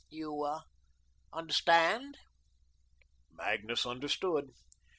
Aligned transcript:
You 0.09 0.61
understand?" 1.31 2.17
Magnus 3.33 3.85
understood. 3.85 4.49